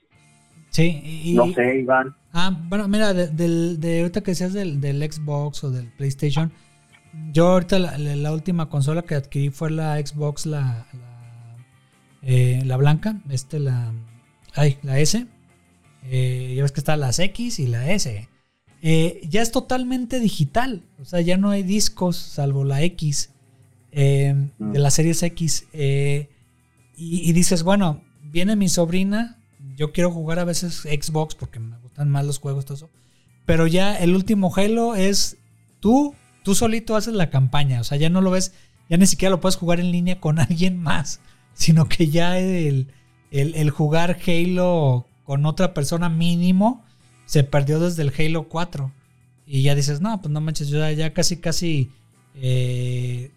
[0.70, 2.14] Sí, no sé, Iván.
[2.32, 6.50] Ah, bueno, mira, de, del, de ahorita que seas del, del Xbox o del PlayStation,
[7.30, 11.56] yo ahorita la, última consola que adquirí fue la Xbox, la, la,
[12.22, 13.92] eh, la blanca, este, la,
[14.54, 15.26] ay, la S.
[16.04, 18.28] Eh, ya ves que está las X y la S.
[18.84, 20.82] Eh, ya es totalmente digital.
[21.00, 23.30] O sea, ya no hay discos, salvo la X,
[23.92, 25.66] eh, de la series X.
[25.72, 26.28] Eh,
[26.96, 29.38] y, dices, bueno, viene mi sobrina,
[29.76, 32.90] yo quiero jugar a veces Xbox porque me gustan más los juegos, todo eso.
[33.46, 35.38] Pero ya el último Halo es
[35.80, 37.80] tú, tú solito haces la campaña.
[37.80, 38.52] O sea, ya no lo ves,
[38.90, 41.20] ya ni siquiera lo puedes jugar en línea con alguien más,
[41.54, 42.88] sino que ya el,
[43.30, 46.84] el jugar Halo con otra persona mínimo
[47.26, 48.92] se perdió desde el Halo 4.
[49.46, 51.90] Y ya dices, no, pues no manches, ya, casi, casi
[52.34, 53.30] eh,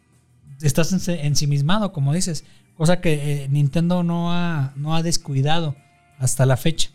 [0.61, 2.45] estás ensimismado, como dices.
[2.75, 5.75] Cosa que eh, Nintendo no ha, no ha descuidado
[6.19, 6.91] hasta la fecha.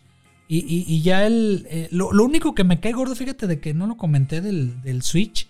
[0.53, 1.65] Y, ya el.
[1.69, 5.47] Eh, lo, único que me cae gordo, fíjate, de que no lo comenté del, Switch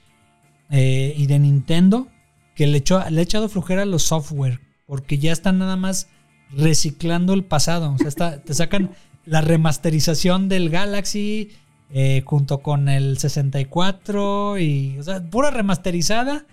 [0.69, 2.07] y de Nintendo,
[2.55, 4.59] que le, echó, le ha echado flujera a los software.
[4.85, 6.07] Porque ya están nada más
[6.51, 7.93] reciclando el pasado.
[7.93, 8.91] O sea, está, te sacan
[9.25, 11.51] la remasterización del Galaxy
[11.93, 16.43] eh, junto con el 64 y, o sea, pura remasterizada.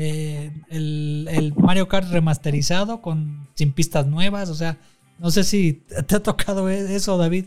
[0.00, 4.76] Eh, el, Mario Kart remasterizado con sin pistas nuevas, o sea,
[5.18, 7.44] no sé si te ha tocado e-, eso, David.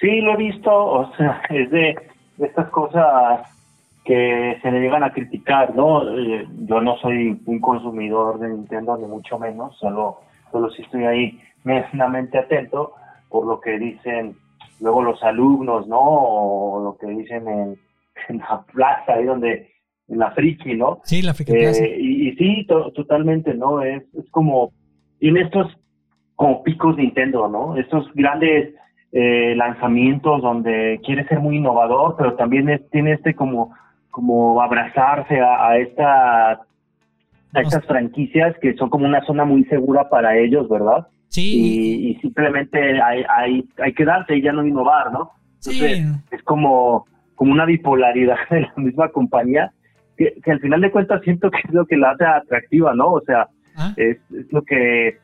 [0.00, 1.96] Sí, lo he visto, o sea, es de,
[2.38, 3.40] estas cosas
[4.04, 6.08] que se le llegan a criticar, ¿no?
[6.16, 10.20] Eh, yo no soy un consumidor de Nintendo, ni mucho menos, solo,
[10.52, 12.94] solo si estoy ahí medianamente atento,
[13.28, 14.36] por lo que dicen
[14.80, 16.00] luego los alumnos, ¿no?
[16.00, 17.48] O lo que dicen
[18.28, 19.70] en, la plaza, ahí donde,
[20.08, 21.00] en la friki, ¿no?
[21.04, 21.84] Sí, la friki plaza.
[21.84, 23.82] Eh, y, sí, totalmente, ¿no?
[23.82, 24.72] Es, es como,
[25.18, 25.76] tiene estos
[26.36, 27.76] como picos Nintendo, ¿no?
[27.76, 28.74] Estos grandes
[29.12, 33.72] eh, lanzamientos donde quiere ser muy innovador, pero también tiene este como,
[34.10, 40.36] como abrazarse a, esta a estas franquicias que son como una zona muy segura para
[40.36, 41.06] ellos, ¿verdad?
[41.34, 42.10] Sí.
[42.10, 45.32] Y, simplemente hay, hay, hay que darse y ya no innovar, ¿no?
[45.56, 49.72] Entonces, es como, como una bipolaridad de la misma compañía
[50.16, 53.14] que, al final de cuentas siento que es lo que la hace atractiva, ¿no?
[53.14, 53.92] O sea, ah.
[53.96, 54.18] es,
[54.50, 55.18] lo que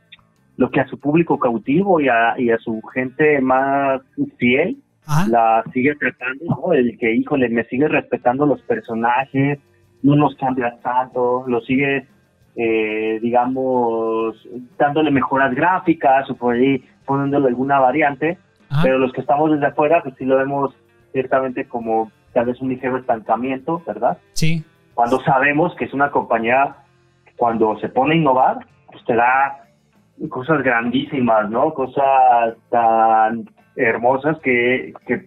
[0.57, 4.03] lo que a su público cautivo y a, y a su gente más
[4.37, 5.27] fiel ah.
[5.31, 6.73] la sigue tratando, ¿no?
[6.73, 9.61] El que, híjole, me sigue respetando los personajes,
[10.03, 12.09] no nos cambia tanto, lo sigue,
[12.56, 14.36] eh, digamos,
[14.78, 18.38] dándole mejoras gráficas o por ahí poniéndole alguna variante,
[18.82, 20.74] pero los que estamos desde afuera, pues sí lo vemos
[21.12, 24.18] ciertamente como tal vez un ligero estancamiento, ¿verdad?
[24.32, 24.64] Sí
[25.00, 26.76] cuando sabemos que es una compañía
[27.36, 28.58] cuando se pone a innovar,
[28.92, 29.64] pues te da
[30.28, 31.72] cosas grandísimas, ¿no?
[31.72, 35.26] Cosas tan hermosas que, que,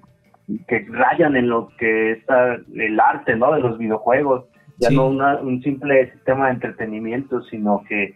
[0.90, 3.52] rayan en lo que está el arte, ¿no?
[3.54, 4.46] De los videojuegos.
[4.78, 8.16] Ya no un simple sistema de entretenimiento, sino que,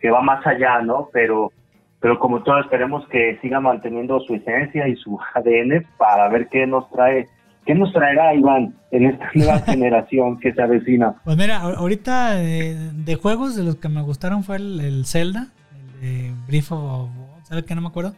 [0.00, 1.08] que va más allá, ¿no?
[1.12, 1.52] Pero,
[2.00, 6.66] pero como todos esperemos que siga manteniendo su esencia y su ADN para ver qué
[6.66, 7.28] nos trae
[7.68, 11.16] ¿Qué nos traerá Iván en esta nueva generación que se avecina?
[11.22, 16.34] Pues mira, ahorita de, juegos de los que me gustaron fue el, Zelda, el de
[16.46, 17.10] Brief of,
[17.42, 17.74] ¿sabe qué?
[17.74, 18.14] No me acuerdo.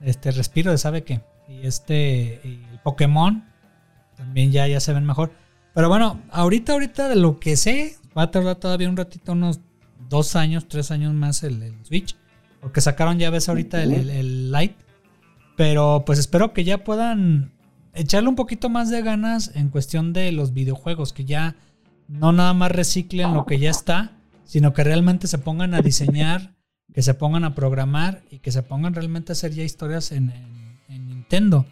[0.00, 1.20] Este Respiro de sabe qué.
[1.46, 3.44] Y este, el Pokémon,
[4.16, 5.30] también ya, ya se ven mejor.
[5.76, 9.60] Pero bueno, ahorita, ahorita de lo que sé, va a tardar todavía un ratito, unos
[10.08, 12.16] dos años, tres años más el, Switch.
[12.62, 14.74] Porque sacaron ya ves ahorita el, el, Lite.
[15.54, 17.52] Pero pues espero que ya puedan
[17.92, 21.56] echarle un poquito más de ganas en cuestión de los videojuegos, que ya
[22.08, 24.12] no nada más reciclen lo que ya está,
[24.44, 26.54] sino que realmente se pongan a diseñar,
[26.94, 30.32] que se pongan a programar y que se pongan realmente a hacer ya historias en,
[30.88, 31.66] Nintendo.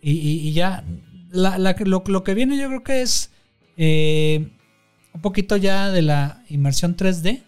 [0.00, 0.84] Y, ya,
[1.30, 3.32] lo, que viene yo creo que es
[3.76, 4.48] eh,
[5.12, 7.42] un poquito ya de la inmersión 3D.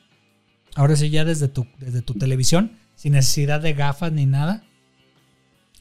[0.75, 4.65] Ahora sí, ya desde tu, desde tu televisión, sin necesidad de gafas ni nada.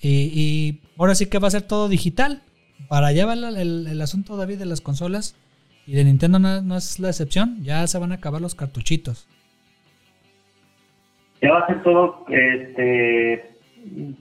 [0.01, 2.43] Y, ahora sí que va a ser todo digital.
[2.87, 5.35] Para allá va el, asunto, David, de las consolas.
[5.85, 7.63] Y de Nintendo no, es la excepción.
[7.63, 9.27] Ya se van a acabar los cartuchitos.
[11.41, 13.56] Ya va a ser todo, este,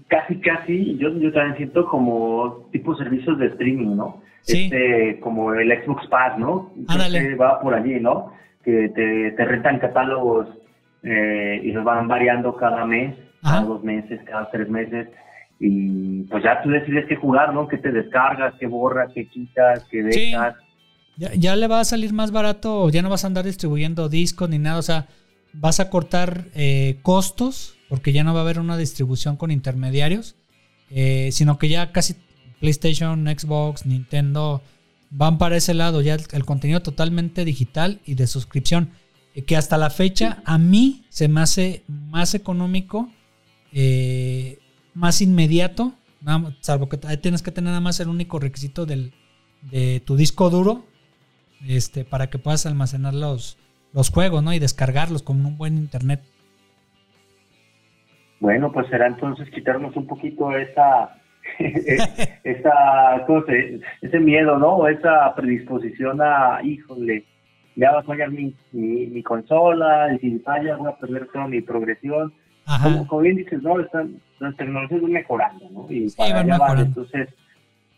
[0.08, 4.22] casi, casi, yo, yo también siento como tipo servicios de streaming, ¿no?
[4.46, 6.72] Este, como el Xbox Pass, ¿no?
[7.10, 8.32] Que va por allí, ¿no?
[8.64, 10.48] Que te, te rentan catálogos
[11.02, 15.08] eh, y los van variando cada mes, cada dos meses, cada tres meses
[15.58, 17.66] y pues ya tú decides qué jugar, ¿no?
[17.66, 20.54] Que te descargas, qué borras, qué quitas, qué dejas.
[21.16, 24.58] Ya, le va a salir más barato, ya no vas a andar distribuyendo discos ni
[24.58, 25.06] nada, o sea,
[25.54, 30.36] vas a cortar eh, costos porque ya no va a haber una distribución con intermediarios,
[30.90, 32.16] eh, sino que ya casi
[32.60, 34.62] PlayStation, Xbox, Nintendo
[35.10, 38.90] van para ese lado, ya el, contenido totalmente digital y de suscripción,
[39.34, 43.10] eh, que hasta la fecha a mí se me hace más económico.
[43.72, 44.58] Eh,
[44.94, 45.92] más inmediato,
[46.60, 49.12] salvo que tienes que tener nada más el único requisito del,
[49.70, 50.86] de tu disco duro
[51.66, 53.58] este, para que puedas almacenar los,
[53.92, 54.52] los juegos ¿no?
[54.52, 56.22] y descargarlos con un buen internet.
[58.40, 61.16] Bueno, pues será entonces quitarnos un poquito esa,
[62.44, 63.26] esa
[64.02, 64.86] ese miedo, ¿no?
[64.88, 67.24] Esa predisposición a, híjole,
[67.76, 71.60] ya va a fallar mi, mi, consola, y si falla voy a perder toda mi
[71.60, 72.32] progresión
[73.08, 73.80] como, bien dices, ¿no?
[73.80, 75.86] Están, las tecnologías van mejorando, ¿no?
[75.88, 77.28] Y para allá van, entonces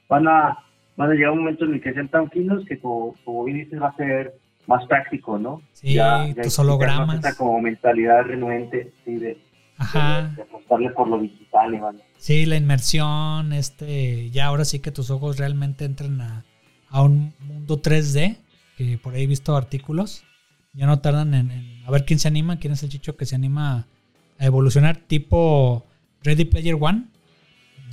[0.09, 0.59] van a,
[0.96, 3.59] van a llegar un momento en el que sean tan finos que como, como bien
[3.59, 4.35] dices va a ser
[4.66, 5.62] más práctico, ¿no?
[5.72, 7.16] Sí, ya, tus hologramas.
[7.16, 9.38] Esta como mentalidad renuente, sí, de,
[9.78, 10.34] Ajá.
[10.36, 12.02] De, apostarle por lo digital, Iván.
[12.16, 16.44] Sí, la inmersión, este, ya ahora sí que tus ojos realmente entran a,
[16.88, 18.36] a un mundo 3D,
[18.76, 20.24] que por ahí he visto artículos,
[20.72, 23.24] ya no tardan en, en, a ver quién se anima, quién es el chicho que
[23.24, 23.86] se anima
[24.38, 25.84] a evolucionar tipo
[26.22, 27.04] Ready Player One.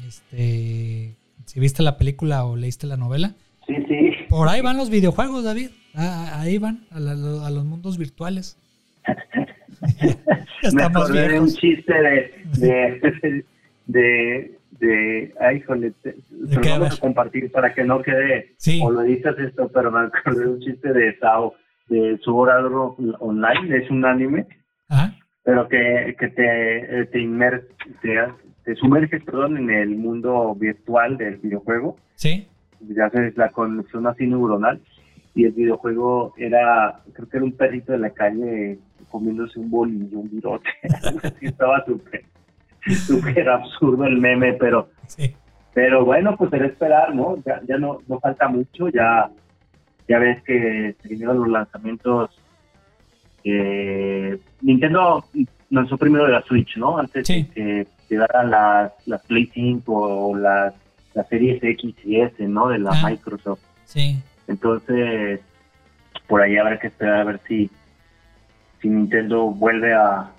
[0.07, 3.35] Este, si viste la película o leíste la novela.
[3.67, 4.11] Sí, sí.
[4.29, 5.69] Por ahí van los videojuegos, David.
[5.93, 8.57] Ah, ahí van, a, los mundos virtuales.
[10.73, 13.45] Me acordé de un chiste de, de,
[14.79, 15.93] de, ay, híjole,
[16.31, 20.45] lo vamos a compartir para que no quede, o lo dices esto, pero me acordé
[20.45, 21.53] de un chiste de Sao,
[21.87, 24.47] de su orador online, es un anime,
[24.89, 27.67] Ajá pero que, que te, eh, te, inmer,
[28.01, 31.97] te, sumerges perdón, en el mundo virtual del videojuego.
[32.15, 32.47] Sí.
[32.79, 34.81] Ya haces la conexión así neuronal.
[35.35, 38.79] Y el videojuego era, creo que era un perrito de la calle
[39.09, 40.69] comiéndose un bolillo, un virote.
[41.41, 42.23] estaba súper,
[43.05, 45.35] súper absurdo el meme, pero, sí.
[45.73, 47.37] pero bueno, pues era esperar, ¿no?
[47.45, 49.29] Ya, ya no, no falta mucho, ya,
[50.07, 52.31] ya ves que se vinieron los lanzamientos
[53.45, 55.23] eh, Nintendo
[55.69, 56.97] lanzó primero de la Switch, ¿no?
[56.97, 60.73] Antes de que llegaran las, las Play 5 o las,
[61.13, 62.69] las series X y S, ¿no?
[62.69, 63.09] De la ah.
[63.09, 63.61] Microsoft.
[63.85, 64.19] Sí.
[64.47, 65.39] Entonces,
[66.27, 67.69] por ahí habrá que esperar a ver si,
[68.81, 70.31] si Nintendo vuelve a,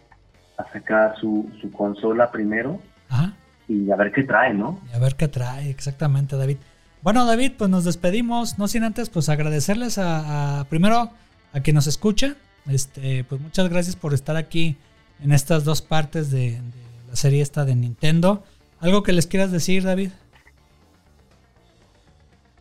[0.57, 2.81] a sacar su, su consola primero.
[3.09, 3.35] Ajá.
[3.69, 4.81] Y a ver qué trae, ¿no?
[4.93, 6.59] Y a ver qué trae, exactamente, David.
[7.03, 11.11] Bueno, David, pues nos despedimos, no sin antes pues agradecerles a, primero
[11.53, 12.35] a quien nos escucha.
[12.69, 14.77] Este, pues muchas gracias por estar aquí
[15.23, 16.61] en estas dos partes de,
[17.09, 18.45] la serie esta de Nintendo.
[18.81, 20.11] ¿Algo que les quieras decir, David?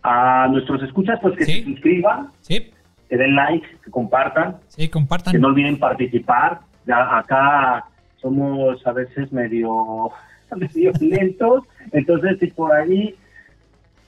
[0.08, 2.72] A nuestros escuchas, pues que se suscriban, sí.
[3.10, 4.58] que den like, que compartan.
[4.68, 5.32] Sí, compartan.
[5.32, 6.60] Que no olviden participar.
[6.86, 7.86] Ya acá
[8.22, 10.12] somos a veces medio,
[10.56, 13.16] medio lentos, entonces si por ahí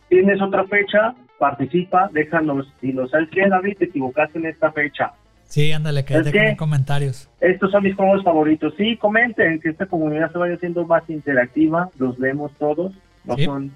[0.09, 5.13] tienes otra fecha, participa, déjanos, si nos sabes qué, David, te equivocaste en esta fecha.
[5.43, 7.29] Sí, ándale, que en comentarios.
[7.39, 8.73] Estos son mis juegos favoritos.
[8.75, 12.93] Sí, comenten, que esta comunidad se vaya haciendo más interactiva, los vemos todos,
[13.23, 13.71] no son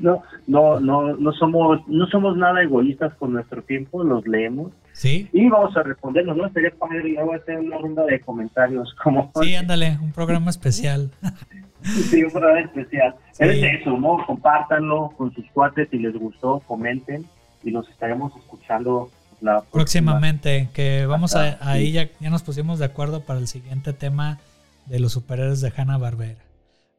[0.00, 4.72] no, no, no, no somos, no somos nada egoístas con nuestro tiempo, los leemos.
[4.92, 5.28] Sí.
[5.32, 6.48] Y vamos a responderlos, ¿no?
[6.52, 9.32] Sería padre luego hacer una ronda de comentarios como.
[9.42, 11.10] Sí, ándale, un programa especial.
[11.82, 13.14] sí, un programa especial.
[13.38, 14.24] Es eso, ¿no?
[14.26, 17.24] Compártanlo con sus cuates si les gustó, comenten
[17.62, 19.10] y los estaremos escuchando
[19.40, 20.68] la próximamente.
[20.72, 24.38] Que vamos a, ahí ya, ya nos pusimos de acuerdo para el siguiente tema
[24.86, 26.44] de los superhéroes de Hanna Barbera.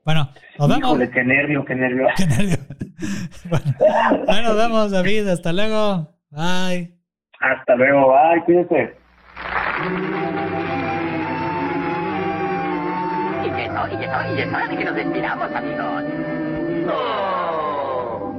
[0.06, 0.30] Bueno,
[0.60, 0.84] nos vemos.
[0.86, 2.08] Híjole, qué nervio, qué nervio.
[2.16, 2.58] Qué nervio.
[4.28, 5.28] bueno, nos vemos, David.
[5.28, 6.16] Hasta luego.
[6.30, 6.94] Bye.
[7.40, 8.14] Hasta luego.
[8.14, 8.44] Bye.
[8.46, 8.94] Cuídense.
[13.44, 16.04] Y eso, y eso, y es hora de que nos despidamos, amigos.
[16.86, 18.36] No.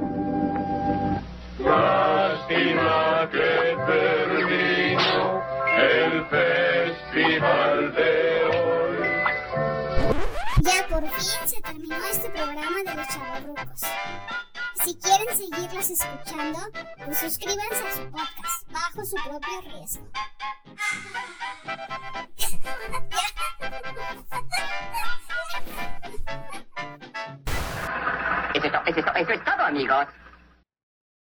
[1.59, 5.41] Lástima que terminó
[5.77, 7.86] el festival
[10.67, 13.81] ya por fin se terminó este programa de los chavarrucos.
[14.83, 16.59] Si quieren seguirlos escuchando,
[17.05, 20.07] pues suscríbanse a su podcast bajo su propio riesgo.
[28.53, 28.71] Eso es,
[29.05, 30.07] todo, eso es todo, amigos.